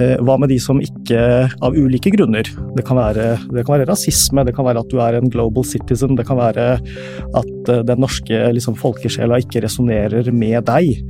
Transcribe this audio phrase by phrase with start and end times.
[0.00, 1.20] Eh, hva med de som ikke,
[1.60, 4.96] av ulike grunner Det kan være, det kan være rasisme, det kan være at du
[5.04, 10.32] er en global citizen, det kan være at eh, den norske liksom, folkesjela ikke resonnerer
[10.32, 11.04] med deg.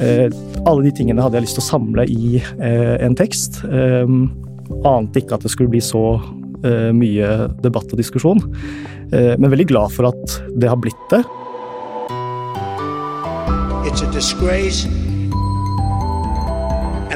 [0.00, 2.38] Alle de tingene hadde jeg lyst til å samle i
[3.04, 3.58] en tekst.
[3.68, 6.16] Ante ikke at det skulle bli så
[6.96, 7.28] mye
[7.60, 8.40] debatt og diskusjon,
[9.12, 11.20] men veldig glad for at det har blitt det.
[13.84, 14.88] It's a disgrace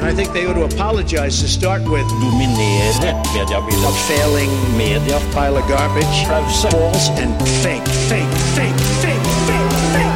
[0.05, 2.07] And I think they ought to apologize to start with.
[2.21, 2.93] Dominere
[3.33, 3.89] mediebildet.
[3.89, 5.17] A failing media.
[5.33, 6.17] Pile of garbage.
[6.61, 10.15] False and fake, fake, fake, fake, fake, fake.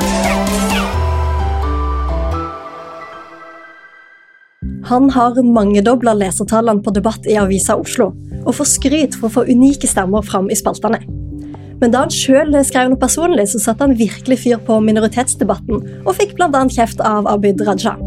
[4.83, 8.11] Han har mangedobla lesertallene på debatt i Avisa Oslo,
[8.45, 11.01] og får skryt for å få unike stemmer fram i spaltene.
[11.81, 16.15] Men da han sjøl skrev noe personlig, så satte han virkelig fyr på minoritetsdebatten, og
[16.17, 16.67] fikk bl.a.
[16.69, 17.97] kjeft av Abid Raja.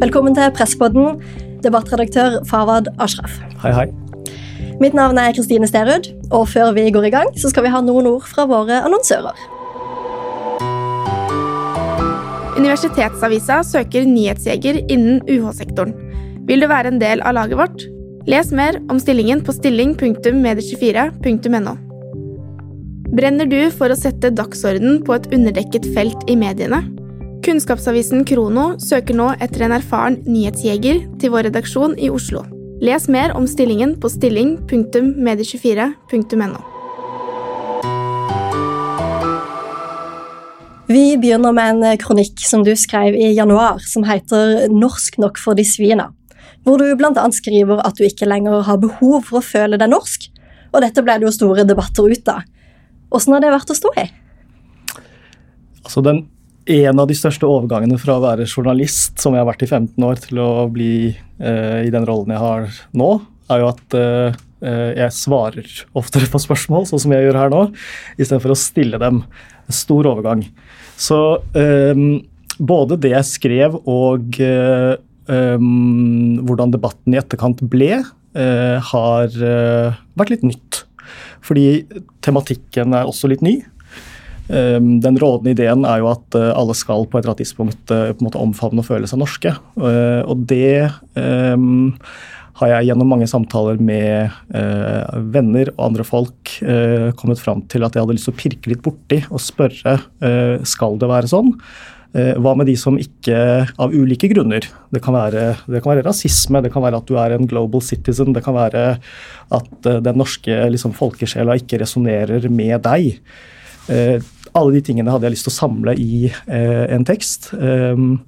[0.00, 1.18] Velkommen til Presspodden,
[1.60, 3.34] debattredaktør Fawad Ashraf.
[3.60, 3.92] Hei, hei.
[4.80, 7.82] Mitt navn er Kristine Sterud, og før vi går i gang, så skal vi ha
[7.84, 9.36] noen ord fra våre annonsører.
[12.56, 15.92] Universitetsavisa søker nyhetsjeger innen UH-sektoren.
[16.48, 17.84] Vil du være en del av laget vårt?
[18.24, 21.76] Les mer om stillingen på stilling.medie24.no.
[23.10, 26.80] Brenner du for å sette dagsorden på et underdekket felt i mediene?
[27.40, 32.44] Kunnskapsavisen Krono søker nå etter en erfaren nyhetsjeger til vår redaksjon i Oslo.
[32.84, 36.60] Les mer om stillingen på stilling.medie24.no.
[40.90, 45.54] Vi begynner med en kronikk som du skrev i januar, som heter 'Norsk nok for
[45.54, 46.12] de svina'.
[46.64, 47.30] Hvor du bl.a.
[47.32, 50.28] skriver at du ikke lenger har behov for å føle deg norsk.
[50.74, 52.42] Og dette ble det jo store debatter ut av.
[53.10, 54.10] Åssen har det vært å stå i?
[55.84, 56.28] Altså, den
[56.70, 60.06] en av de største overgangene fra å være journalist, som jeg har vært i 15
[60.06, 63.10] år, til å bli uh, i den rollen jeg har nå,
[63.50, 67.62] er jo at uh, jeg svarer oftere på spørsmål, sånn som jeg gjør her nå,
[68.20, 69.22] istedenfor å stille dem.
[69.64, 70.44] En stor overgang.
[71.00, 71.18] Så
[71.56, 72.20] um,
[72.60, 74.92] både det jeg skrev og uh,
[75.32, 80.76] um, hvordan debatten i etterkant ble, har vært litt nytt.
[81.42, 81.64] Fordi
[82.22, 83.56] tematikken er også litt ny.
[84.50, 87.94] Ehm, den rådende ideen er jo at eh, alle skal på et eller annet tidspunkt
[87.94, 89.54] eh, på en måte omfavne og føle seg norske.
[89.78, 91.92] Eh, og det um,
[92.60, 94.34] har jeg gjennom mange samtaler med
[95.32, 96.50] venner og andre folk
[97.16, 99.94] kommet fram til at jeg hadde lyst til å pirke litt borti og spørre
[100.68, 101.54] skal det være sånn.
[102.12, 103.38] Hva med de som ikke,
[103.80, 107.16] av ulike grunner Det kan være, det kan være rasisme, det kan være at du
[107.22, 108.84] er en global citizen, det kan være
[109.56, 113.22] at den norske liksom, folkesjela ikke resonnerer med deg
[114.58, 117.52] alle de tingene hadde jeg lyst til å samle i eh, en tekst.
[117.54, 118.20] Um,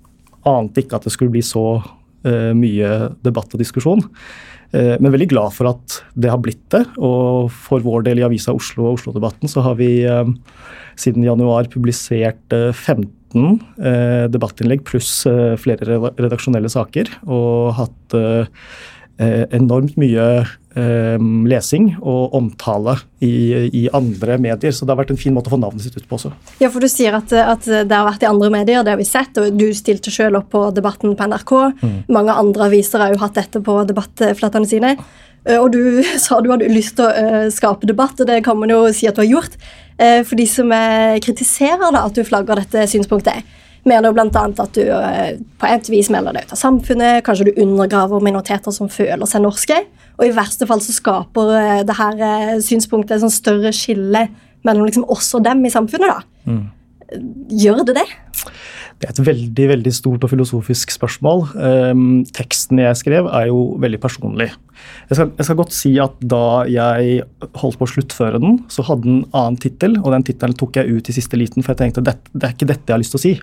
[0.49, 2.91] ante ikke at det skulle bli så uh, mye
[3.23, 4.03] debatt og diskusjon.
[4.73, 6.85] Uh, men veldig glad for at det har blitt det.
[6.99, 10.27] Og for vår del i Avisa Oslo og Oslo-debatten så har vi uh,
[10.99, 13.09] siden januar publisert 15
[14.29, 15.23] debattinnlegg pluss
[15.57, 17.09] flere redaksjonelle saker.
[17.33, 18.17] Og hatt
[19.55, 20.25] enormt mye
[20.77, 24.75] eh, lesing og omtale i, i, andre medier.
[24.75, 26.33] Så det har vært en fin måte å få navnet sitt ut på også.
[26.63, 29.09] Ja, for du sier at, at det har vært i andre medier, det har vi
[29.09, 29.39] sett.
[29.41, 31.55] Og du stilte selv opp på Debatten på NRK.
[31.83, 31.99] Mm.
[32.19, 34.97] Mange andre aviser har jo hatt dette på debattflatene sine.
[35.47, 38.73] Eh, og du sa du hadde lyst til å skape debatt, og det kan man
[38.73, 39.59] jo si at du har gjort.
[40.03, 40.73] For de som
[41.23, 43.45] kritiserer da, at du flagger dette synspunktet
[43.89, 44.45] mener bl.a.
[44.47, 48.75] at du eh, på et vis melder deg ut av samfunnet, kanskje du undergraver minoriteter
[48.75, 49.79] som føler seg norske,
[50.19, 54.27] og i verste fall så skaper eh, det her eh, synspunktet et sånn større skille
[54.67, 56.13] mellom liksom oss og dem i samfunnet.
[56.13, 56.53] da.
[56.53, 56.63] Mm.
[57.63, 58.09] Gjør det det?
[59.03, 61.41] Det er et veldig veldig stort og filosofisk spørsmål.
[61.59, 64.47] Um, teksten jeg skrev, er jo veldig personlig.
[65.11, 67.25] Jeg skal, jeg skal, godt si at da jeg
[67.59, 70.79] holdt på å sluttføre den, så hadde den en annen tittel, og den tittelen tok
[70.79, 73.03] jeg ut i siste liten, for jeg tenkte det, det er ikke dette jeg har
[73.03, 73.35] lyst til å si.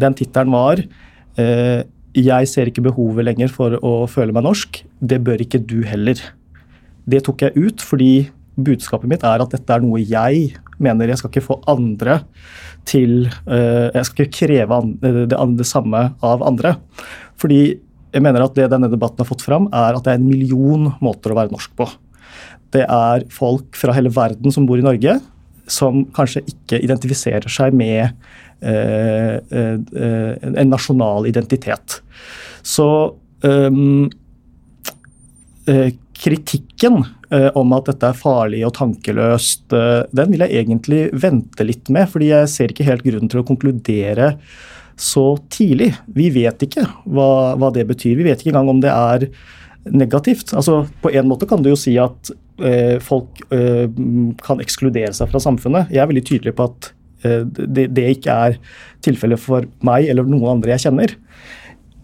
[0.00, 1.82] Den tittelen var uh,
[2.14, 4.84] 'Jeg ser ikke behovet lenger for å føle meg norsk'.
[5.04, 6.16] Det bør ikke du heller.
[7.04, 11.10] Det tok jeg ut fordi budskapet mitt er at dette er noe jeg mener.
[11.10, 12.20] Jeg skal ikke få andre
[12.88, 16.76] til uh, Jeg skal ikke kreve det, det, det, samme av andre.
[17.40, 17.60] Fordi
[18.14, 20.90] jeg mener at det denne debatten har fått fram, er at det er en million
[21.02, 21.88] måter å være norsk på.
[22.74, 25.16] Det er folk fra hele verden som bor i Norge,
[25.70, 28.12] som kanskje ikke identifiserer seg med
[28.62, 32.00] uh, uh, en nasjonal identitet.
[32.64, 32.86] Så
[33.42, 34.10] um,
[36.24, 37.02] kritikken
[37.34, 41.90] Eh, om at dette er farlig og tankeløst, eh, den vil jeg egentlig vente litt
[41.90, 42.08] med.
[42.08, 44.36] fordi jeg ser ikke helt grunnen til å konkludere
[44.96, 45.94] så tidlig.
[46.06, 48.16] Vi vet ikke hva, hva det betyr.
[48.16, 49.28] Vi vet ikke engang om det er
[49.90, 50.54] negativt.
[50.54, 52.30] Altså, på en måte kan du jo si at
[52.62, 53.88] eh, folk eh,
[54.44, 55.90] kan ekskludere seg fra samfunnet.
[55.90, 56.92] Jeg er veldig tydelig på at
[57.24, 58.58] eh, det, det, ikke er
[59.02, 61.16] tilfellet for meg eller noen andre jeg kjenner.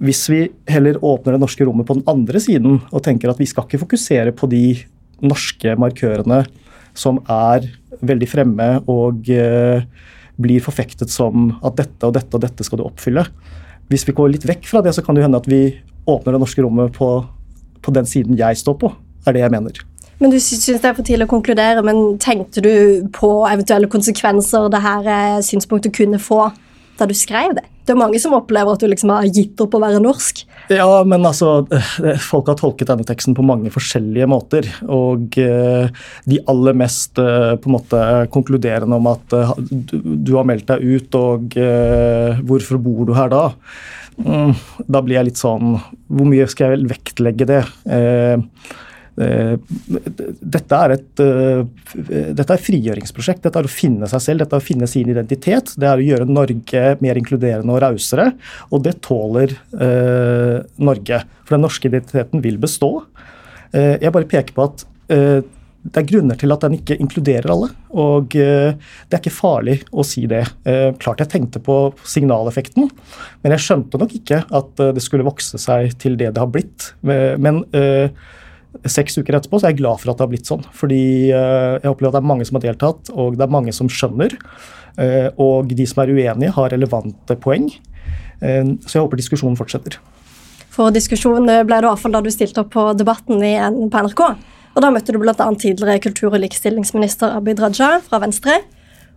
[0.00, 3.48] Hvis vi heller åpner det norske rommet på den andre siden og tenker at vi
[3.48, 4.64] skal ikke fokusere på de
[5.20, 6.44] norske markørene
[6.96, 7.68] som er
[8.00, 9.84] veldig fremme og eh,
[10.40, 13.26] blir forfektet som at dette og dette og dette skal du oppfylle.
[13.92, 15.76] Hvis vi går litt vekk fra det, så kan det hende at vi
[16.08, 17.10] åpner det norske rommet på,
[17.82, 18.92] på den siden jeg står på,
[19.26, 19.84] er det jeg mener.
[20.20, 22.72] Men Du syns det er for tidlig å konkludere, men tenkte du
[23.16, 26.50] på eventuelle konsekvenser det her eh, synspunktet kunne få
[27.00, 27.66] da du skrev det?
[27.84, 30.44] Det er mange som opplever at du liksom har gitt opp å være norsk.
[30.70, 34.68] Ja, men altså eh, Folk har tolket denne teksten på mange forskjellige måter.
[34.86, 35.88] Og uh,
[36.30, 38.02] de aller mest uh, på en måte
[38.34, 41.56] konkluderende om at du, du, har meldt deg ut, og
[42.46, 43.42] hvorfor bor du her da?
[44.20, 44.52] Mm,
[44.84, 47.62] da blir jeg litt sånn Hvor mye skal jeg vektlegge det?
[49.16, 49.56] Eh,
[50.40, 51.64] dette er et eh,
[52.36, 53.42] dette er frigjøringsprosjekt.
[53.46, 55.74] Dette er å finne seg selv, dette er å finne sin identitet.
[55.80, 58.30] Det er å gjøre Norge mer inkluderende og rausere.
[58.70, 61.24] Og det tåler eh, Norge.
[61.44, 62.94] For den norske identiteten vil bestå.
[63.72, 65.40] Eh, jeg bare peker på at eh,
[65.80, 67.70] det er grunner til at den ikke inkluderer alle.
[67.96, 70.42] Og eh, det er ikke farlig å si det.
[71.00, 72.90] klart jeg tenkte på signaleffekten,
[73.42, 76.92] men jeg skjønte nok ikke at det skulle vokse seg til det det har blitt.
[77.00, 77.64] Men
[78.88, 80.62] seks uker etterpå så er jeg glad for at det har blitt sånn.
[80.76, 81.02] Fordi
[81.34, 83.90] eh, jeg opplever at det er mange som har deltatt, og det er mange som
[83.90, 84.36] skjønner.
[85.00, 87.68] Eh, og de som er uenige, har relevante poeng.
[88.40, 89.98] Eh, så jeg håper diskusjonen fortsetter.
[90.70, 94.04] For diskusjon ble det i hvert fall da du stilte opp på Debatten i, på
[94.06, 94.24] NRK.
[94.70, 95.34] Og Da møtte du bl.a.
[95.34, 98.60] tidligere kultur- og likestillingsminister Abid Raja fra Venstre.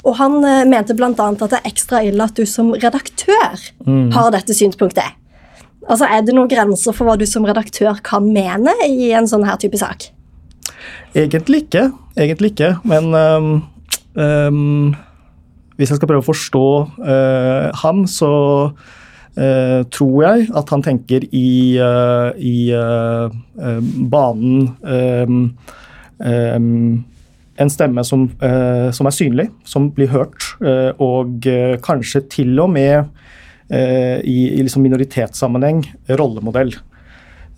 [0.04, 1.14] Og han mente bl.a.
[1.14, 4.10] at det er ekstra ille at du som redaktør mm.
[4.18, 5.14] har dette synspunktet.
[5.90, 9.46] Altså, Er det noen grenser for hva du som redaktør kan mene i en sånn
[9.48, 10.10] her type sak?
[11.16, 11.90] Egentlig ikke.
[12.18, 12.76] Egentlig ikke.
[12.88, 13.50] Men um,
[14.16, 14.96] um,
[15.78, 16.66] hvis jeg skal prøve å forstå
[17.04, 18.34] uh, ham, så
[18.72, 22.72] uh, tror jeg at han tenker i, uh, i
[24.14, 25.40] banen um,
[27.54, 30.46] en stemme som, som, er synlig, som blir hørt,
[31.04, 31.46] og
[31.86, 33.12] kanskje til og med
[33.74, 35.80] i, i liksom minoritetssammenheng
[36.20, 36.76] rollemodell.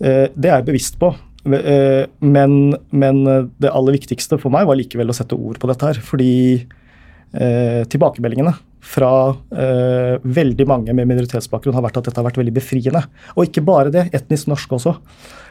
[0.00, 1.12] Eh, det er jeg bevisst på.
[1.46, 3.22] Eh, men, men,
[3.62, 6.00] det aller viktigste for meg var likevel å sette ord på dette her.
[6.04, 8.54] Fordi eh, tilbakemeldingene
[8.86, 9.12] fra
[9.50, 13.02] eh, veldig mange med minoritetsbakgrunn har vært at dette har vært veldig befriende.
[13.34, 14.94] Og ikke bare det, etnisk norsk også.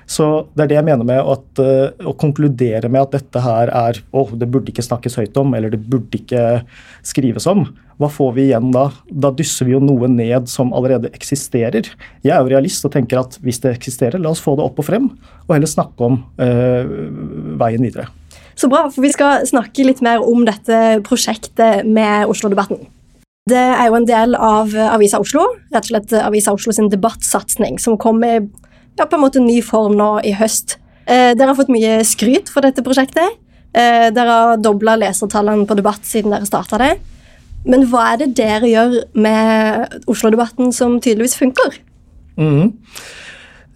[0.06, 3.72] Så det er det jeg mener med at, eh, å konkludere med at dette her
[3.74, 6.62] er Å, oh, det burde ikke snakkes høyt om, eller det burde ikke
[7.06, 7.66] skrives om.
[8.00, 8.90] Hva får vi igjen da?
[9.10, 11.90] Da dysser vi jo noe ned som allerede eksisterer.
[12.26, 14.82] Jeg er jo realist og tenker at hvis det eksisterer, la oss få det opp
[14.84, 15.10] og frem,
[15.48, 16.86] og heller snakke om eh,
[17.60, 18.12] veien videre.
[18.56, 22.86] Så bra, for vi skal snakke litt mer om dette prosjektet med Oslo-debatten.
[23.46, 27.76] Det er jo en del av Avisa Oslo, rett og slett Avisa Oslo sin debattsatsing,
[27.78, 30.80] som kommer ja, på en måte ny form nå i høst.
[31.06, 33.36] Eh, dere har fått mye skryt for dette prosjektet.
[33.70, 36.96] Eh, dere har dobla lesertallene på debatt siden dere starta det.
[37.70, 41.78] Men hva er det dere gjør med Oslo-debatten som tydeligvis funker?
[42.42, 42.74] Mm.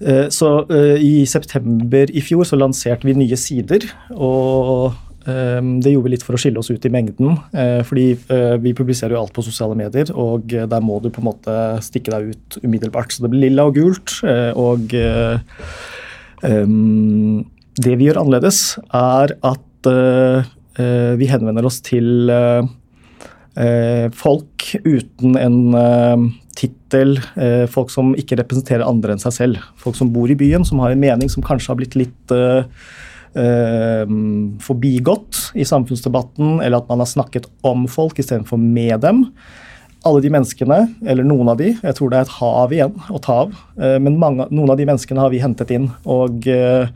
[0.01, 3.85] Eh, så eh, I september i fjor så lanserte vi nye sider.
[4.17, 7.35] og det gjorde vi litt for å skille oss ut i mengden.
[7.51, 11.09] Eh, fordi eh, vi publiserer jo alt på sosiale medier, og eh, der må du
[11.11, 13.11] på en måte stikke deg ut umiddelbart.
[13.11, 14.09] Så det blir lilla og gult.
[14.59, 14.93] Og
[16.43, 17.45] ehm,
[17.79, 18.59] det vi gjør annerledes,
[18.95, 19.65] er at
[21.19, 22.27] vi henvender oss til
[24.19, 25.59] folk uten en
[26.59, 27.15] tittel,
[27.71, 29.55] folk som ikke representerer andre enn seg selv.
[29.79, 32.35] Folk som bor i byen, som har en mening som kanskje har blitt litt
[33.33, 39.27] forbigått i samfunnsdebatten, eller at man har snakket om folk istedenfor med dem.
[40.07, 40.77] Alle de menneskene,
[41.11, 43.97] eller noen av de, jeg tror det er et hav igjen å ta av, eh,
[43.99, 45.89] men mange, noen av de menneskene har vi hentet inn.
[46.07, 46.87] og eh,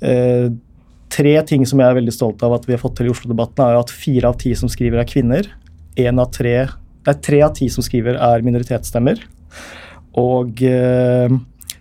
[0.00, 0.48] eh,
[1.10, 3.64] Tre ting som jeg er veldig stolt av at vi har fått til i Oslo-debatten,
[3.64, 5.48] er at fire av ti som skriver, er kvinner.
[5.98, 9.18] En av tre, er tre av ti som skriver, er minoritetsstemmer.
[10.22, 11.34] Og eh,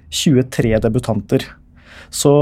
[0.10, 1.46] 23 debutanter.
[2.10, 2.34] Så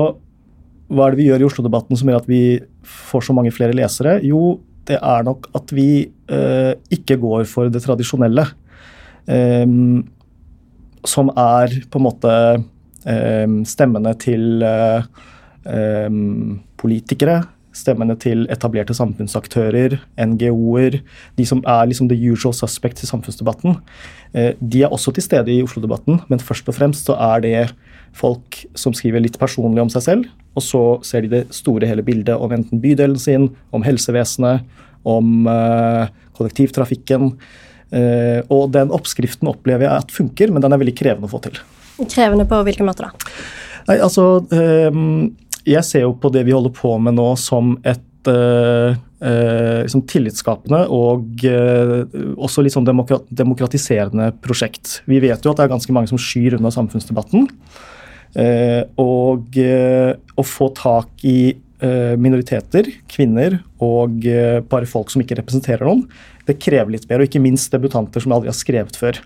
[0.88, 2.42] hva er det vi gjør i Oslo-debatten som gjør at vi
[2.88, 4.18] får så mange flere lesere?
[4.24, 8.46] Jo, det er nok at vi eh, ikke går for det tradisjonelle.
[9.28, 9.66] Eh,
[11.08, 12.34] som er på en måte
[13.08, 15.04] eh, stemmene til eh,
[16.80, 17.42] politikere,
[17.78, 21.00] stemmene til etablerte samfunnsaktører, NGO-er,
[21.38, 23.78] de som er liksom the usual suspect i samfunnsdebatten.
[24.34, 27.62] Eh, de er også til stede i Oslo-debatten, men først og fremst så er det
[28.18, 32.06] folk som skriver litt personlig om seg selv, og så ser de det store hele
[32.06, 34.66] bildet om enten bydelen sin, om helsevesenet,
[35.08, 37.36] om uh, kollektivtrafikken.
[37.94, 41.44] Uh, og den oppskriften opplever jeg at funker, men den er veldig krevende å få
[41.46, 41.62] til.
[42.10, 43.12] Krevende på hvilken måte da?
[43.88, 45.30] Nei, altså um,
[45.68, 50.84] Jeg ser jo på det vi holder på med nå som et uh, liksom tillitsskapende
[50.94, 51.42] og
[52.38, 55.00] også litt sånn demokratiserende prosjekt.
[55.10, 57.48] Vi vet jo at det er ganske mange som skyr unna samfunnsdebatten.
[58.38, 64.24] Eh, og eh, å få tak i eh, minoriteter, kvinner og
[64.72, 66.08] bare folk som ikke representerer noen,
[66.48, 67.22] det krever litt mer.
[67.22, 69.20] Og ikke minst debutanter som aldri har skrevet før.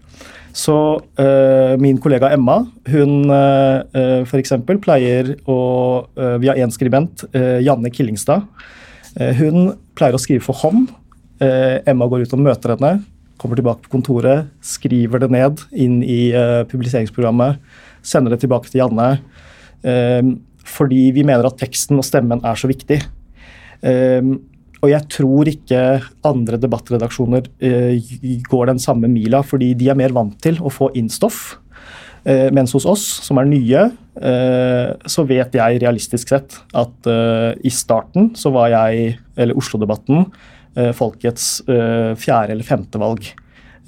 [0.57, 2.57] Så uh, min kollega Emma,
[2.91, 4.51] hun uh, f.eks.
[4.83, 5.59] pleier å
[6.17, 8.47] uh, Vi har én skribent, uh, Janne Killingstad.
[9.39, 10.91] hun pleier å skrive for hånd.
[11.41, 13.01] Emma går ut og møter henne,
[13.41, 16.29] kommer tilbake på kontoret, skriver det ned inn i
[16.71, 17.59] publiseringsprogrammet
[18.01, 19.09] sender det tilbake til Janne.
[19.83, 20.35] Ehm,
[20.67, 22.99] fordi vi mener at teksten og stemmen er så viktig.
[23.87, 24.37] Ehm,
[24.81, 25.81] og jeg tror ikke
[26.25, 28.13] andre debattredaksjoner eh,
[28.49, 31.57] går den samme mila, fordi de er mer vant til å få inn stoff.
[32.23, 33.79] mens hos oss, som er nye,
[34.21, 37.07] eh, så vet jeg realistisk sett at
[37.65, 40.27] i starten så var jeg, eller Oslo-debatten,
[40.93, 43.25] folkets fjerde eller femte valg.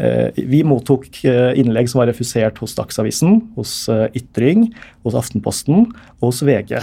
[0.01, 4.71] Eh, vi mottok eh, innlegg som var refusert hos Dagsavisen, hos eh, Ytring,
[5.05, 6.79] hos Aftenposten og hos VG.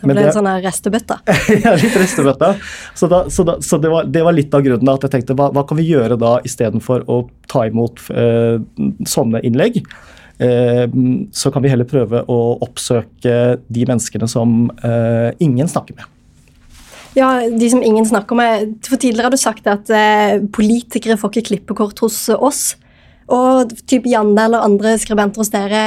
[0.00, 1.18] Det ble en sånn restebøtte?
[1.64, 2.54] ja, litt restebøtte.
[2.96, 5.36] Så, da, så, da, så det, var, det, var, litt av grunnen at jeg tenkte
[5.36, 7.18] hva, hva kan vi gjøre da istedenfor å
[7.50, 8.56] ta imot eh,
[9.10, 9.82] sånne innlegg?
[10.40, 10.86] Eh,
[11.36, 13.36] så kan vi heller prøve å oppsøke
[13.68, 16.08] de menneskene som eh, ingen snakker med.
[17.16, 18.74] Ja, de som ingen snakker med.
[18.86, 22.64] For Tidligere har du sagt at eh, politikere får ikke klippekort hos oss.
[23.30, 25.84] Og typ Janne eller andre skribenter hos dere,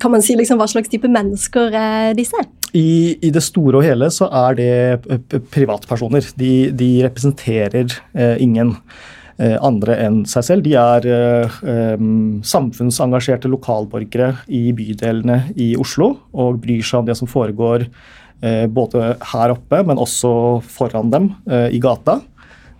[0.00, 2.44] kan man si liksom hva slags type mennesker er disse?
[2.70, 4.74] I, I, det store og hele så er det
[5.10, 6.28] eh, privatpersoner.
[6.38, 9.08] De, de representerer eh, ingen eh,
[9.40, 10.64] andre enn seg selv.
[10.66, 12.06] De er eh, eh,
[12.44, 17.88] samfunnsengasjerte lokalborgere i bydelene i Oslo og bryr seg om det som foregår
[18.40, 20.30] Eh, både her oppe, men også
[20.64, 22.20] foran dem eh, i gata.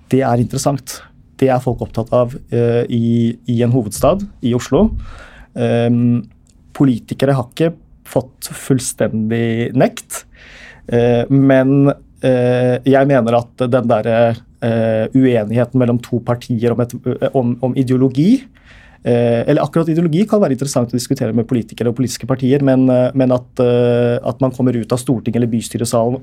[0.08, 1.02] Det er interessant.
[1.40, 4.88] Det er folk opptatt av eh, i, i en hovedstad, i Oslo.
[6.80, 7.72] Politikere har ikke
[8.08, 10.20] fått fullstendig nekt,
[11.28, 11.90] men
[12.22, 14.20] jeg mener at den derre
[14.60, 16.92] uenigheten mellom to partier om, et,
[17.32, 18.42] om, om ideologi
[19.02, 22.84] Eh, eller akkurat ideologi kan være interessant å diskutere med politikere og politiske partier, men,
[22.92, 26.20] eh, men at, eh, at, man kommer ut av Stortinget eller bystyresalen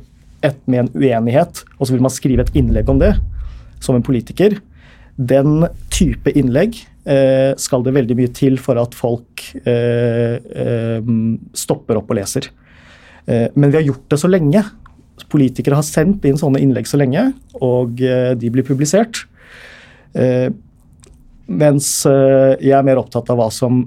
[0.68, 3.16] med en uenighet, og så vil man skrive et innlegg om det
[3.82, 4.60] som en politiker.
[5.18, 6.78] Den type innlegg
[7.08, 11.02] eh, skal det veldig mye til for at folk eh, eh,
[11.54, 12.52] stopper opp og leser.
[13.28, 14.62] men vi har gjort det så lenge.
[15.32, 17.32] Politikere har sendt inn sånne innlegg så lenge,
[17.64, 19.26] og de blir publisert.
[21.48, 23.86] Mens eh, jeg er mer opptatt av hva som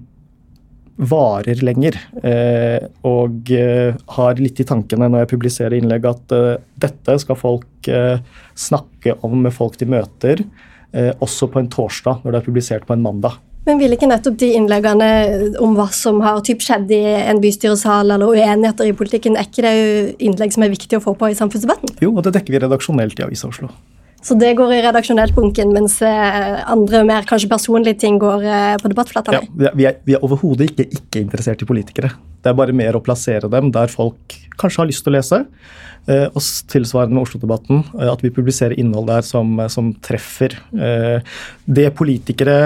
[1.00, 1.96] varer lenger.
[2.24, 6.34] Eh, og eh, har litt i tankene når jeg publiserer innlegg at
[6.80, 7.90] dette skal folk
[8.60, 10.42] snakke om med folk de møter,
[11.22, 13.38] også på en torsdag når det er publisert på en mandag.
[13.68, 15.08] Men vil ikke nettopp de innleggene
[15.60, 19.66] om hva som har typ skjedd i en bystyresal eller uenigheter i politikken, er ikke
[19.66, 19.74] det
[20.24, 21.98] innlegg som er viktig å få på i samfunnsdebatten?
[22.00, 23.68] Jo, og det dekker vi redaksjonelt i Avisa Oslo.
[24.20, 28.74] Så det går i redaksjonelt bunken, mens eh, andre mer kanskje personlige ting går eh,
[28.80, 29.46] på debattflatene?
[29.64, 32.12] Ja, vi er, vi er overhodet ikke ikke interessert i politikere.
[32.40, 35.40] Det er bare mer å plassere dem der folk kanskje har lyst til å lese.
[36.10, 40.58] Eh, og tilsvarende med Oslo-debatten, at vi publiserer innhold der som, som treffer.
[41.64, 42.60] Det politikere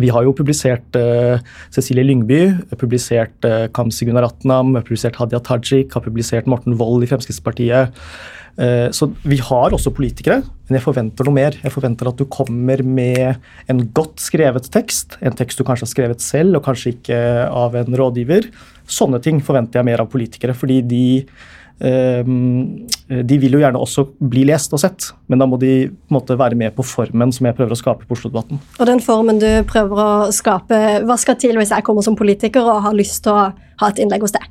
[0.00, 1.38] vi har jo publisert uh,
[1.74, 2.40] Cecilie Lyngby,
[2.80, 7.94] publisert uh, Kamzy Gunaratnam, publisert Hadia Tajik, har publisert Morten Wold i Fremskrittspartiet.
[8.56, 11.56] Eh, så vi har også politikere, men jeg forventer noe mer.
[11.64, 15.94] Jeg forventer at du kommer med en godt skrevet tekst, en tekst du kanskje har
[15.94, 17.18] skrevet selv, og kanskje ikke
[17.50, 18.48] av en rådgiver.
[18.86, 21.04] Sånne ting forventer jeg mer av politikere, fordi de
[21.82, 26.38] eh, de vil jo gjerne også bli lest og sett, men da må de måte,
[26.38, 28.62] være med på formen som jeg prøver å skape på Oslo-debatten.
[28.78, 32.62] Og den formen du prøver å skape, hva skal til hvis jeg kommer som politiker
[32.64, 34.46] og har lyst til å ha et innlegg hos deg?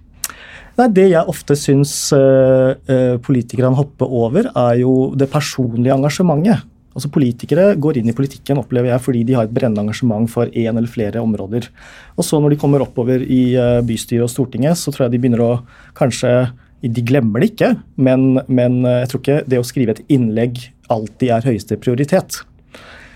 [0.79, 6.69] Nei, Det jeg ofte syns uh, uh, politikerne hopper over, er jo det personlige engasjementet.
[6.93, 10.49] Altså Politikere går inn i politikken opplever jeg, fordi de har et brennende engasjement for
[10.49, 11.69] én eller flere områder.
[12.17, 15.21] Og så Når de kommer oppover i uh, bystyret og Stortinget, så tror jeg de
[15.21, 15.53] begynner å
[15.97, 16.51] kanskje
[16.83, 20.57] de glemmer det ikke, men, men, jeg tror ikke det å skrive et innlegg
[20.91, 22.41] alltid er høyeste prioritet.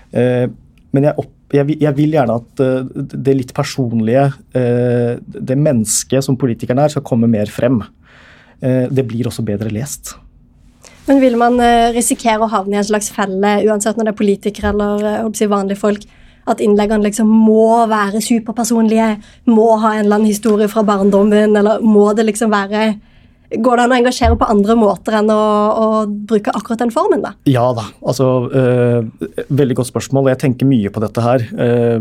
[0.08, 2.62] Men jeg, opp, jeg, jeg vil gjerne at
[3.14, 7.80] det litt personlige, det mennesket som politikeren er, skal komme mer frem.
[8.60, 10.16] Det blir også bedre lest.
[11.08, 11.56] Men vil man
[11.94, 15.80] risikere å havne i en slags felle, uansett når det er politikere eller si, vanlige
[15.80, 16.04] folk,
[16.48, 19.14] at innleggene liksom må være superpersonlige,
[19.48, 22.90] må ha en eller annen historie fra barndommen, eller må det liksom være
[23.48, 27.22] Går det an å engasjere på andre måter enn å, å bruke akkurat den formen?
[27.24, 27.32] da?
[27.48, 27.86] Ja da.
[28.04, 29.08] altså øh,
[29.48, 30.28] Veldig godt spørsmål.
[30.34, 31.46] Jeg tenker mye på dette her.
[31.56, 31.96] Uh,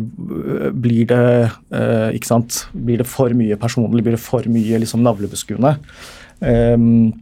[0.75, 2.66] blir det uh, ikke sant?
[2.75, 4.04] Blir det for mye personlig?
[4.04, 5.77] Blir det for mye liksom navlebeskuende?
[6.44, 7.13] Um,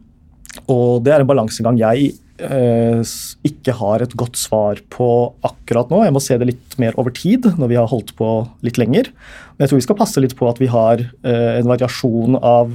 [0.66, 3.00] og det er en balansegang jeg Eh,
[3.48, 5.06] ikke har et godt svar på
[5.46, 6.02] akkurat nå.
[6.04, 8.28] Jeg må se det litt mer over tid, når vi har holdt på
[8.66, 9.08] litt lenger.
[9.56, 12.74] Men jeg tror vi skal passe litt på at vi har en variasjon av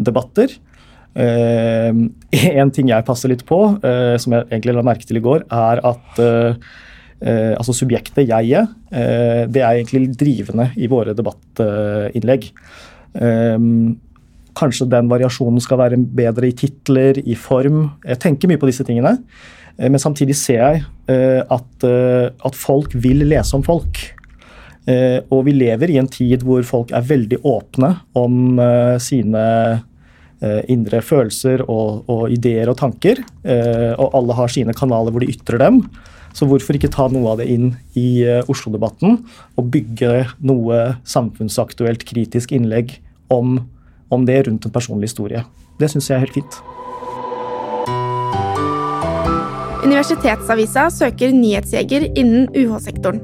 [0.00, 0.56] debatter.
[1.14, 2.10] Uh,
[2.60, 5.46] en ting jeg passer litt på, uh, som jeg egentlig la merke til i går,
[5.54, 6.74] er at uh,
[7.24, 12.50] altså subjektet, jeget, det er egentlig drivende i våre debattinnlegg.
[14.58, 17.86] Kanskje den variasjonen skal være bedre i titler, i form.
[18.04, 19.14] Jeg tenker mye på disse tingene.
[19.78, 24.02] Eh, men samtidig ser jeg eh, at, eh, at folk vil lese om folk.
[24.84, 27.88] Og vi lever i en tid hvor folk er veldig åpne
[28.20, 28.58] om
[29.00, 29.44] sine
[30.70, 33.22] indre følelser og, og ideer og tanker.
[33.44, 35.84] Og alle har sine kanaler hvor de ytrer dem.
[36.34, 39.20] Så hvorfor ikke ta noe av det inn i Oslo-debatten
[39.56, 42.98] og bygge noe samfunnsaktuelt kritisk innlegg
[43.32, 43.60] om
[44.14, 45.44] om det rundt en personlig historie.
[45.80, 46.54] Det syns jeg er helt fint.
[49.84, 53.20] Universitetsavisa søker nyhetsjeger innen UH-sektoren.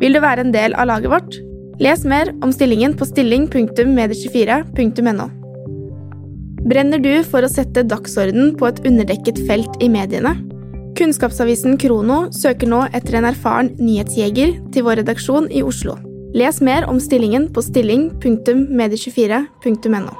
[0.00, 1.32] Vil du være en del av laget vårt?
[1.80, 5.39] Les mer om stillingen på stilling.medie24.no.
[6.60, 10.36] Brenner du for å sette dagsorden på et underdekket felt i mediene?
[10.98, 15.96] Kunnskapsavisen Krono søker nå etter en erfaren nyhetsjeger til vår redaksjon i Oslo.
[16.36, 20.12] Les mer om stillingen på stilling.medie24.no.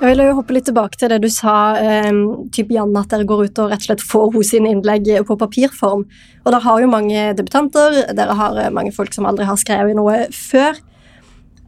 [0.00, 2.12] Jeg vil jo hoppe litt tilbake til det du sa, eh,
[2.52, 5.40] typ Janne, at dere går ut og rett og slett får hos sine innlegg på
[5.40, 6.02] papirform.
[6.44, 9.96] Og dere har jo mange debutanter, dere har eh, mange folk som aldri har skrevet
[9.96, 10.76] noe før.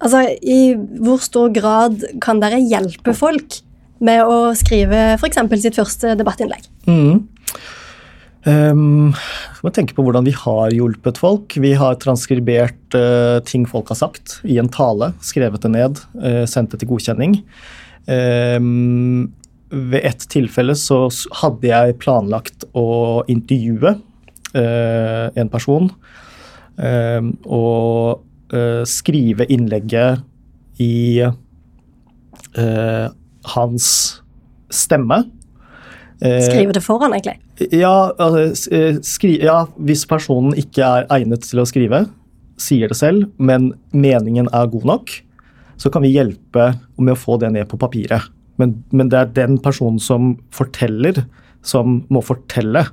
[0.03, 3.61] Altså, I hvor stor grad kan dere hjelpe folk
[4.03, 5.39] med å skrive f.eks.
[5.63, 6.67] sitt første debattinnlegg?
[6.91, 7.23] Mm.
[8.43, 9.13] Um,
[9.63, 11.55] må tenke på hvordan vi har hjulpet folk.
[11.63, 15.13] Vi har transkribert uh, ting folk har sagt i en tale.
[15.23, 17.39] Skrevet det ned, uh, sendt det til godkjenning.
[18.11, 19.31] Um,
[19.71, 21.07] ved et tilfelle så
[21.39, 25.87] hadde jeg planlagt å intervjue uh, en person.
[26.83, 28.27] Um, og
[28.89, 30.21] skrive innlegget
[30.83, 31.23] i
[33.55, 33.87] hans
[34.69, 35.23] stemme.
[36.21, 37.39] Skrive det foran, egentlig?
[37.71, 42.07] Ja, altså, eh, skri, ja, hvis personen ikke er egnet til å skrive,
[42.61, 45.13] sier det selv, men meningen er god nok,
[45.81, 48.31] så kan vi hjelpe med å få det ned på papiret.
[48.61, 51.25] Men, men det er den personen som forteller,
[51.63, 52.87] som må fortelle.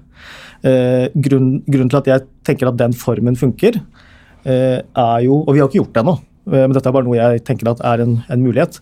[0.66, 4.08] Eh, grunn, grunnen til at jeg tenker at den formen funker, eh,
[4.48, 6.18] er jo Og vi har ikke gjort det ennå,
[6.52, 8.80] eh, men dette er bare noe jeg tenker at er en, en mulighet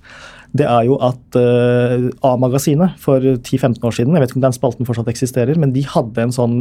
[0.57, 4.55] det er jo at uh, A-magasinet for 10-15 år siden, jeg vet ikke om den
[4.55, 6.55] spalten fortsatt eksisterer, men de hadde en sånn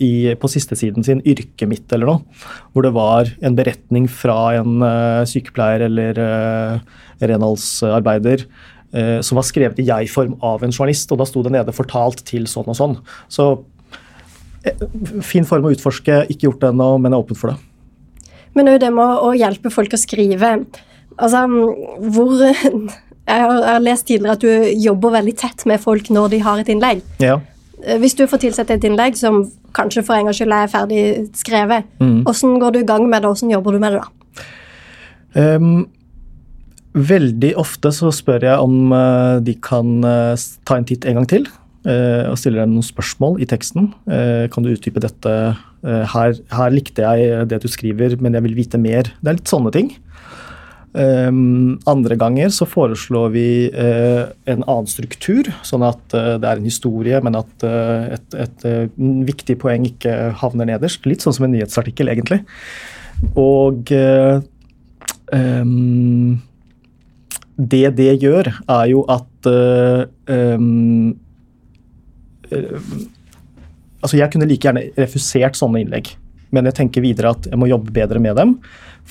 [0.00, 2.40] i, på sistesiden sin, yrket mitt eller noe,
[2.72, 4.80] hvor det var en beretning fra en
[5.28, 6.22] sykepleier eller
[7.20, 8.46] renholdsarbeider
[9.22, 12.48] som var skrevet i jeg-form av en journalist, og da sto det nede 'fortalt til
[12.50, 12.96] sånn og sånn'.
[13.28, 13.52] Så
[15.22, 17.69] fin form å utforske, ikke gjort det ennå, men er åpen for det.
[18.54, 20.56] Men jo det med å hjelpe folk å skrive
[21.20, 21.44] Altså,
[22.14, 22.40] hvor
[23.30, 26.70] Jeg har, lest tidligere at du jobber veldig tett med folk når de har et
[26.72, 27.02] innlegg.
[27.22, 27.36] Ja.
[27.84, 29.44] Eh, hvis du får tilsett et innlegg som
[29.76, 31.04] kanskje for en gangs skyld er ferdig
[31.38, 32.24] skrevet, mm.
[32.26, 34.08] hvordan går du i gang med det, hvordan jobber du med det da?
[35.30, 35.86] Um,
[36.98, 41.30] veldig ofte så spør jeg om uh, de kan uh, ta en titt en gang
[41.30, 41.46] til.
[41.86, 43.92] Uh, og stiller dem noen spørsmål i teksten.
[44.04, 45.36] kan du utdype dette?
[45.80, 49.08] Her, her, likte jeg det du skriver, men jeg vil vite mer.
[49.22, 49.94] Det er litt sånne ting.
[50.92, 56.58] Um, andre ganger så foreslår vi uh, en annen struktur, sånn at uh, det er
[56.58, 58.66] en historie, men at uh, et, et
[59.28, 61.06] viktig poeng ikke havner nederst.
[61.06, 62.40] Litt sånn som en nyhetsartikkel, egentlig.
[63.38, 63.92] Og
[65.30, 66.40] um,
[67.54, 71.14] det det gjør, er jo at um,
[74.00, 76.14] Altså, jeg kunne like gjerne refusert sånne innlegg,
[76.54, 78.56] men jeg tenker videre at jeg må jobbe bedre med dem.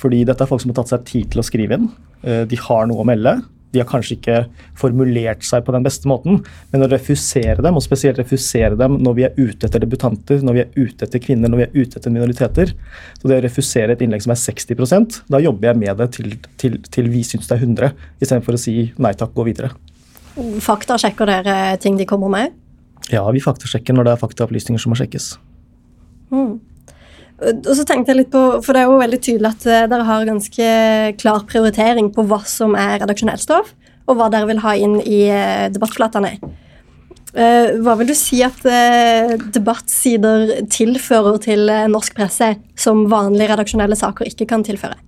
[0.00, 1.88] Fordi dette er folk som har tatt seg tid til å skrive inn.
[2.24, 3.38] Eh, de har noe å melde.
[3.70, 4.36] De har kanskje ikke
[4.78, 6.40] formulert seg på den beste måten,
[6.72, 10.56] men å refusere dem, og spesielt refusere dem når vi er ute etter debutanter, når
[10.56, 12.72] vi er ute etter kvinner, når vi er ute etter minoriteter
[13.20, 16.34] Så det å refusere et innlegg som er 60% da jobber jeg med det til,
[16.58, 19.70] til, til vi syns det er 100, istedenfor å si nei takk, gå videre.
[20.66, 22.58] Faktasjekker dere ting de kommer med?
[23.12, 25.32] Ja, vi faktasjekker når det er faktaopplysninger som må sjekkes.
[26.30, 26.58] Mm.
[27.40, 30.06] Og så tenkte jeg litt på, for Det er jo veldig tydelig at eh, dere
[30.06, 30.72] har ganske
[31.20, 33.72] klar prioritering på hva som er redaksjonelt stoff,
[34.04, 36.34] og hva dere vil ha inn i eh, debattflatene.
[37.30, 38.60] Eh, hva vil du si at
[39.54, 44.98] debattsider tilfører til norsk presse som vanlige redaksjonelle saker ikke kan tilføre?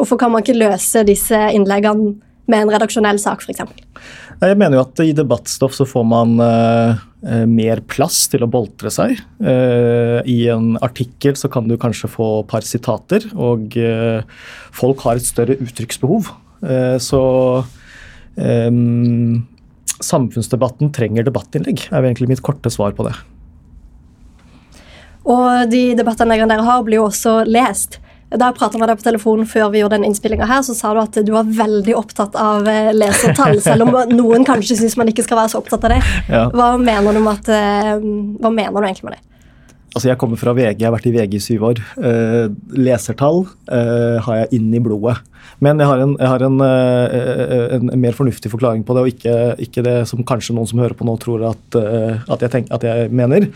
[0.00, 2.14] Hvorfor kan man ikke løse disse innleggene
[2.50, 3.60] med en redaksjonell sak, f.eks.?
[4.40, 6.40] Jeg mener jo at i debattstoff så får man
[7.48, 9.16] mer plass til å boltre seg.
[9.40, 14.20] Uh, I en artikkel så kan du kanskje få et par sitater, og uh,
[14.76, 16.32] folk har et større uttrykksbehov.
[17.04, 17.22] så
[20.02, 23.12] samfunnsdebatten trenger debattinnlegg, er egentlig mitt korte svar på det.
[25.24, 28.00] Og de debattinnleggene dere har, blir jo også lest.
[28.34, 30.94] Da jeg prata med deg på telefonen før vi gjorde den innspillinga her, så sa
[30.94, 35.10] du at du var veldig opptatt av eh, lesertall, selv om noen kanskje syns man
[35.12, 36.00] ikke skal være så opptatt av det.
[36.32, 36.48] Ja.
[36.54, 37.94] Hva, mener du at, eh,
[38.42, 39.22] hva mener du egentlig med det?
[39.94, 41.80] Altså, Jeg kommer fra VG, jeg har vært i VG i syv år.
[42.02, 45.20] Eh, lesertall eh, har jeg inn i blodet.
[45.62, 49.04] Men jeg har, en, jeg har en, eh, en, en, mer fornuftig forklaring på det,
[49.04, 52.50] og ikke, ikke, det som kanskje noen som hører på nå, tror at, at, jeg,
[52.50, 53.46] tenker, at jeg, mener.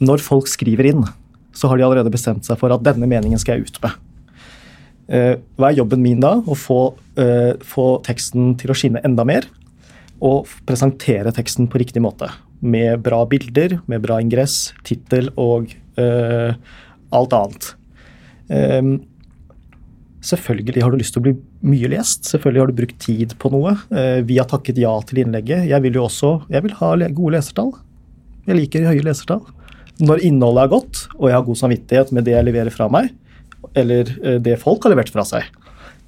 [0.00, 1.04] når folk skriver inn,
[1.58, 3.96] så har de allerede bestemt seg for at denne meningen skal jeg ut med.
[5.08, 6.36] Eh, hva er jobben min da?
[6.38, 6.80] Å få,
[7.18, 9.48] uh, få, teksten til å skinne enda mer.
[10.24, 12.30] Og presentere teksten på riktig måte.
[12.60, 16.52] Med bra bilder, med bra ingress, tittel og uh,
[17.14, 17.70] alt annet.
[18.48, 18.92] Um,
[20.28, 21.36] selvfølgelig har du lyst til å bli
[21.72, 22.28] mye lest.
[22.28, 23.78] Selvfølgelig har du brukt tid på noe.
[23.88, 25.70] Uh, vi har takket ja til innlegget.
[25.70, 27.72] Jeg vil jo også jeg vil ha gode lesertall.
[28.48, 29.46] Jeg liker høye lesertall
[29.98, 33.10] når innholdet er godt, og jeg har god samvittighet med det jeg leverer fra meg,
[33.78, 35.48] eller eh, det folk har levert fra seg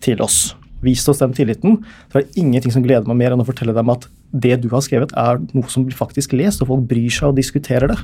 [0.05, 3.43] til oss, vist oss den tilliten, så er det ingenting som gleder meg mer enn
[3.43, 6.71] å fortelle dem at det du har skrevet, er noe som blir faktisk lest, og
[6.71, 7.99] folk bryr seg og diskuterer det.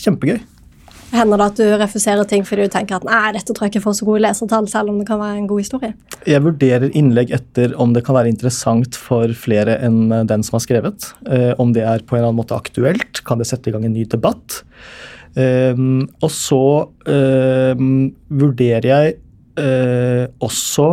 [0.00, 0.40] Kjempegøy.
[1.10, 3.84] Hender det at du refuserer ting fordi du tenker at nei, dette tror jeg ikke
[3.88, 5.94] får så gode lesertall, selv om det kan være en god historie?
[6.28, 10.64] Jeg vurderer innlegg etter om det kan være interessant for flere enn den som har
[10.66, 11.10] skrevet.
[11.26, 13.88] Eh, om det er på en eller annen måte aktuelt, kan det sette i gang
[13.88, 14.62] en ny debatt.
[15.34, 15.82] Eh,
[16.22, 16.62] og så
[17.10, 17.84] eh,
[18.30, 19.18] vurderer jeg
[19.60, 20.86] uh, også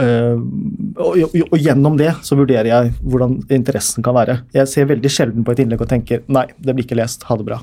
[0.00, 4.38] uh, og, og, og, gjennom det så vurderer jeg hvordan interessen kan være.
[4.54, 7.38] Jeg ser veldig sjelden på et innlegg og tenker nei, det blir ikke lest, ha
[7.38, 7.60] det bra.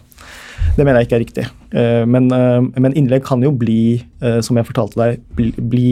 [0.77, 1.45] Det mener jeg ikke er riktig.
[1.73, 2.31] Uh, men,
[2.77, 4.01] men, innlegg kan jo bli,
[4.45, 5.85] som jeg fortalte deg, bli, bli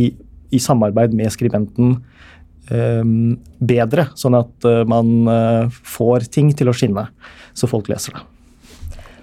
[0.55, 1.99] i samarbeid med skribenten
[2.69, 5.07] bedre, sånn at man
[5.73, 7.07] får ting til å skinne,
[7.57, 8.21] så folk leser det.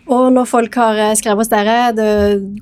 [0.07, 2.09] Og når folk har eh, skrevet hos dere, det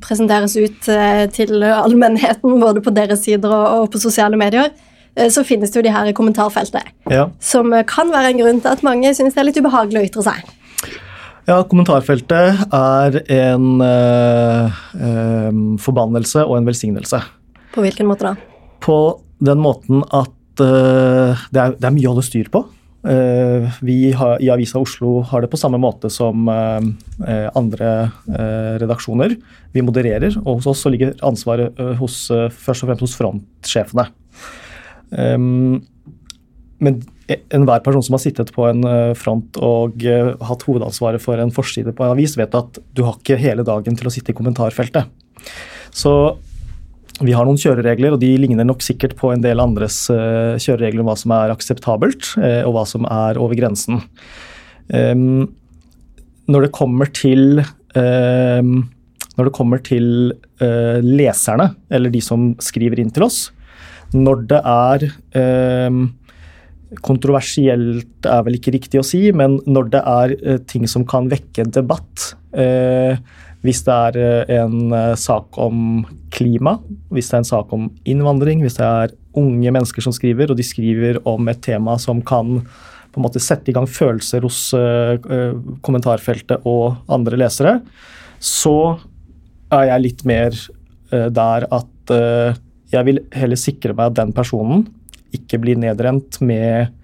[0.05, 4.70] presenteres ut eh, til allmennheten både på deres sider og på sosiale medier,
[5.14, 6.88] eh, så finnes det jo de her i kommentarfeltet.
[7.12, 7.29] Ja.
[7.44, 10.27] Som kan være en grunn til at mange syns det er litt ubehagelig å ytre
[10.31, 10.55] seg.
[11.45, 17.21] Ja, kommentarfeltet er en eh, eh, forbannelse og en velsignelse.
[17.75, 18.63] På hvilken måte da?
[18.85, 18.97] På
[19.45, 22.65] den måten at eh, det, er, det er mye å holde styr på.
[23.05, 27.91] Eh, vi har, i Avisa Oslo har det på samme måte som eh, andre
[28.33, 29.37] eh, redaksjoner.
[29.77, 34.07] Vi modererer, og hos oss så ligger ansvaret hos, først og fremst hos frontsjefene.
[36.85, 38.85] Men enhver person som har sittet på en
[39.17, 40.03] front og
[40.45, 43.97] hatt hovedansvaret for en forside på en avis, vet at du har ikke hele dagen
[43.97, 45.09] til å sitte i kommentarfeltet.
[45.95, 46.13] Så
[47.23, 51.05] vi har noen kjøreregler, og de ligner nok sikkert på en del andres uh, kjøreregler
[51.05, 52.33] om hva som er akseptabelt,
[52.67, 54.03] og hva som er over grensen.
[54.91, 55.47] Um,
[56.51, 57.63] når det kommer til
[57.95, 58.83] um,
[59.35, 60.05] når det kommer til
[60.55, 63.49] leserne, eller de som skriver inn til oss,
[64.15, 65.07] når det er
[65.89, 66.05] um,
[67.03, 70.37] Kontroversielt er vel ikke riktig å si, men når det er
[70.71, 73.17] ting som kan vekke debatt, uh,
[73.65, 76.03] hvis det er eh, en eh, sak om
[76.35, 76.75] klima,
[77.09, 80.59] hvis det er en sak om innvandring, hvis det er unge mennesker som skriver, og
[80.59, 84.59] de skriver om et tema som kan på en måte sette i gang følelser hos
[85.87, 87.77] kommentarfeltet og andre lesere,
[88.43, 88.99] så
[89.73, 90.59] er jeg litt mer
[91.11, 92.15] der at
[92.91, 94.83] jeg vil heller sikre meg at den personen
[95.37, 97.01] ikke blir nedrent med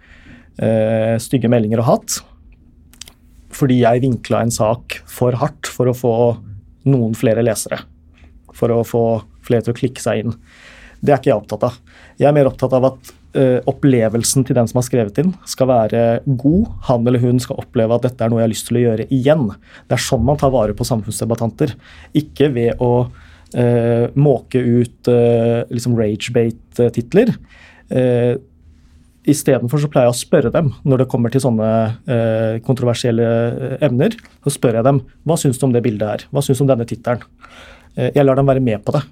[1.22, 2.16] stygge meldinger og hat.
[3.56, 6.14] Fordi jeg vinkla en sak for hardt for å få
[6.90, 7.80] noen flere lesere.
[8.56, 9.04] For å få
[9.46, 10.36] flere til å klikke seg inn.
[11.00, 11.80] Det er ikke jeg opptatt av.
[12.20, 15.70] Jeg er mer opptatt av at eh, opplevelsen til den som har skrevet inn, skal
[15.70, 16.68] være god.
[16.90, 19.08] Han eller hun skal oppleve at dette er noe jeg har lyst til å gjøre
[19.16, 19.48] igjen.
[19.88, 21.74] Det er sånn man tar vare på samfunnsdebattanter.
[22.20, 22.92] Ikke ved å
[23.56, 27.34] eh, måke ut eh, liksom ragebate-titler.
[27.90, 28.38] Uh,
[29.28, 31.66] Istedenfor så pleier jeg å spørre dem når det kommer til sånne
[32.08, 34.14] eh, kontroversielle eh, emner.
[34.46, 36.70] Så spør jeg dem hva syns du om det bildet her, hva syns du om
[36.70, 37.26] denne tittelen.
[37.98, 39.02] Eh, jeg lar dem være med på det.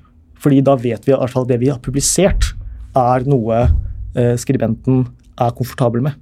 [0.41, 2.55] Fordi da vet vi i hvert at det vi har publisert,
[2.97, 3.61] er noe
[4.17, 5.05] eh, skribenten
[5.37, 6.17] er komfortabel med.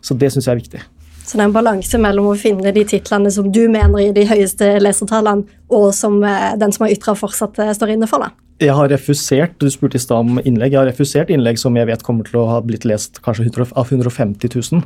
[0.00, 0.84] Så det syns jeg er viktig.
[1.18, 4.28] Så det er en balanse mellom å finne de titlene som du mener i de
[4.30, 8.22] høyeste lesertallene, og som eh, den som har ytra, fortsatt eh, står inne for.
[8.22, 8.47] da.
[8.58, 12.02] Jeg har refusert du spurte i om innlegg, jeg har refusert innlegg som jeg vet
[12.06, 14.82] kommer til å ha blitt lest kanskje av 150 000.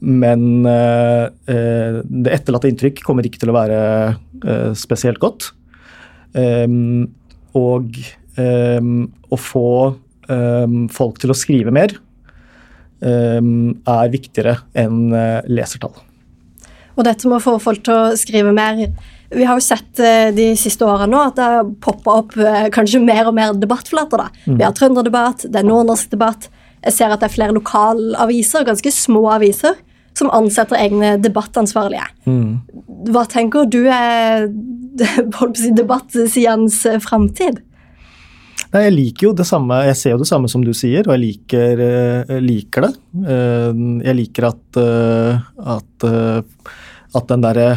[0.00, 5.50] Men det etterlatte inntrykk kommer ikke til å være spesielt godt.
[7.60, 8.00] Og
[8.40, 9.68] å få
[10.96, 11.92] folk til å skrive mer
[13.04, 15.12] er viktigere enn
[15.52, 15.92] lesertall.
[16.96, 18.88] Og dette med å få folk til å skrive mer
[19.30, 22.68] vi har jo sett eh, de siste årene nå at det har poppa opp eh,
[22.72, 24.24] kanskje mer og mer debattflater.
[24.24, 24.44] da.
[24.46, 24.56] Mm.
[24.56, 26.48] Vi har trønderdebatt, det er nordnorsk debatt.
[26.84, 29.76] Jeg ser at det er flere lokalaviser, ganske små aviser,
[30.16, 32.06] som ansetter egne debattansvarlige.
[32.26, 32.54] Mm.
[33.12, 34.48] Hva tenker du er
[35.60, 37.60] si, debattsidens eh, framtid?
[38.72, 41.14] Nei, Jeg liker jo det samme, jeg ser jo det samme som du sier, og
[41.14, 41.84] jeg liker,
[42.44, 42.90] liker det.
[43.28, 44.80] Jeg liker at,
[45.72, 46.08] at,
[47.16, 47.68] at den derre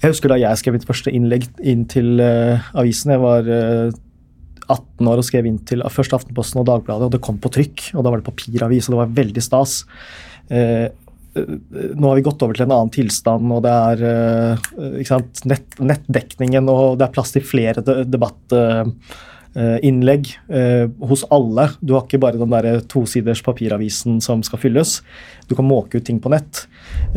[0.00, 3.12] jeg husker da jeg skrev mitt første innlegg inn til uh, avisen.
[3.12, 7.08] Jeg var uh, eh, 18 år og skrev inn til uh, først Aftenposten og Dagbladet,
[7.08, 7.90] og det kom på trykk.
[7.92, 9.82] Og da var det papiravis, og det var veldig stas.
[10.50, 14.56] nå har vi gått over til en annen tilstand, og det er
[15.46, 18.56] Nett, nettdekningen, og det er plass til flere de, debatt
[19.58, 21.66] innlegg eh, hos alle.
[21.82, 25.00] Du har ikke bare den der tosiders papiravisen som skal fylles.
[25.50, 26.64] Du kan måke ut ting på nett.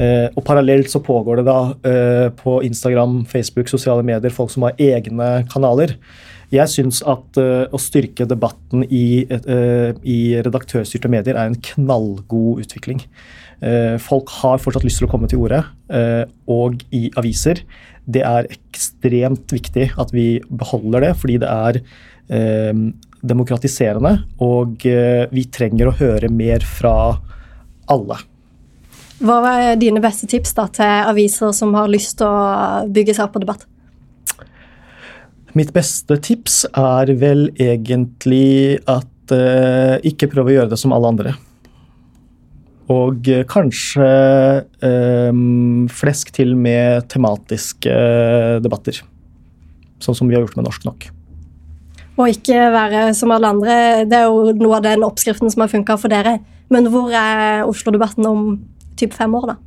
[0.01, 4.65] Eh, og parallelt så pågår det da eh, på Instagram, Facebook, sosiale medier folk som
[4.65, 5.97] har egne kanaler.
[6.53, 7.37] Jeg syns at
[7.73, 12.99] å styrke debatten i, i, redaktørstyrte medier er en knallgod utvikling.
[14.03, 15.63] Folk har fortsatt lyst til å komme til orde,
[16.45, 17.63] og i aviser.
[18.03, 21.85] Det er ekstremt viktig at vi beholder det, fordi det er eh,
[23.23, 24.17] demokratiserende.
[24.43, 26.95] Og eh, vi trenger å høre mer fra
[27.91, 28.19] alle.
[29.23, 33.27] Hva er dine beste tips da, til aviser som har lyst til å bygge seg
[33.27, 33.65] opp på debatt?
[35.53, 41.13] Mitt beste tips er vel egentlig at eh, ikke prøv å gjøre det som alle
[41.13, 41.35] andre.
[42.91, 44.09] Og eh, kanskje
[44.83, 45.41] eh,
[45.93, 47.95] flesk til med tematiske
[48.65, 49.03] debatter.
[50.03, 51.13] Sånn som vi har gjort med Norsk nok.
[52.13, 53.75] Og ikke være som alle andre.
[54.09, 56.37] Det er jo noe av den oppskriften som har funka for dere.
[56.73, 58.43] Men hvor er Oslo-debatten om
[58.99, 59.57] typ fem år, da?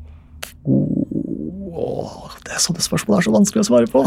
[1.76, 4.02] Oh, det er sånne spørsmål det er så vanskelig å svare på.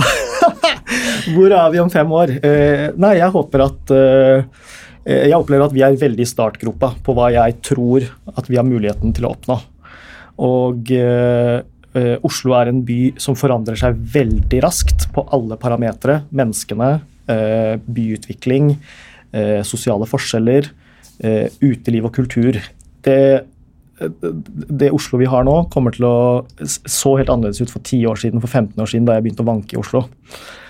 [1.36, 2.34] hvor er vi om fem år?
[2.40, 4.70] Eh, nei, jeg håper at eh,
[5.10, 8.68] Jeg opplever at vi er veldig i startgropa på hva jeg tror at vi har
[8.68, 9.60] muligheten til å oppnå.
[10.48, 11.60] Og eh,
[12.24, 16.22] Oslo er en by som forandrer seg veldig raskt på alle parametere.
[16.32, 18.74] Menneskene, Eh, byutvikling,
[19.32, 20.70] eh, sosiale forskjeller,
[21.20, 22.60] eh, uteliv og kultur.
[23.06, 23.46] Det,
[24.00, 26.20] det Oslo vi har nå, kommer til å
[26.66, 29.46] så helt annerledes ut for 10 år siden, for 15 år siden, da jeg begynte
[29.46, 30.06] å vanke i Oslo.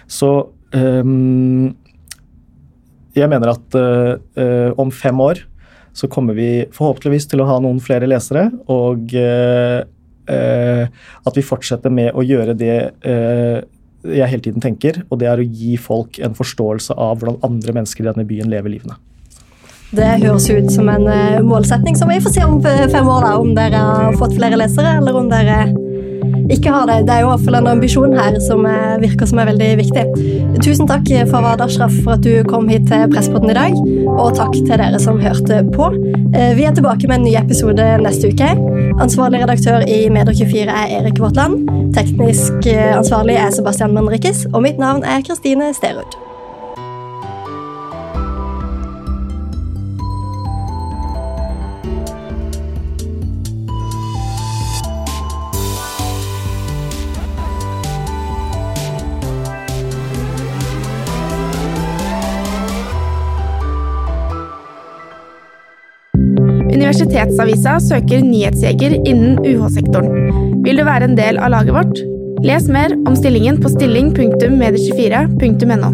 [0.10, 1.70] Så um,
[3.18, 5.44] jeg mener at uh, om fem år
[5.98, 9.82] så kommer vi forhåpentligvis til å ha noen flere lesere, og uh,
[10.30, 10.86] uh,
[11.26, 12.80] at vi fortsetter med å gjøre det
[14.04, 17.76] jeg hele tiden tenker, og det er å gi folk en forståelse av hvordan andre
[17.80, 19.00] mennesker i denne byen lever livene.
[19.90, 23.32] Det høres ut som en uh, målsetning som vi får se om fem år, da,
[23.42, 25.64] om dere har fått flere lesere, eller om dere
[26.54, 26.98] ikke har det.
[27.08, 29.70] Det er jo i hvert fall en ambisjon her som uh, virker som er veldig
[29.80, 30.06] viktig.
[30.64, 33.76] Tusen takk Fawad Ashraf for at du kom hit til Presspodden i dag,
[34.16, 35.92] og takk til dere som hørte på.
[36.36, 38.54] Uh, vi er tilbake med en ny episode neste uke.
[39.00, 41.70] Ansvarlig redaktør i Medier24 er Erik Våtland.
[41.96, 46.29] Teknisk ansvarlig er Sebastian Manrikes, og mitt navn er Kristine Sterud.
[67.00, 70.10] Universitetsavisa søker nyhetsjeger innen UH-sektoren.
[70.66, 71.96] Vil du være en del av laget vårt?
[72.44, 75.90] Les mer om stillingen på stilling.medie24.no.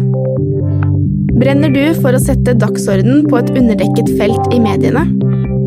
[1.36, 5.04] Brenner du for å sette dagsorden på et underdekket felt i mediene?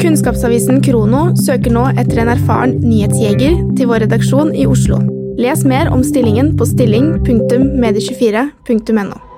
[0.03, 4.99] Kunnskapsavisen Krono søker nå etter en erfaren nyhetsjeger til vår redaksjon i Oslo.
[5.39, 9.28] Les mer om stillingen på stilling.medie24.no.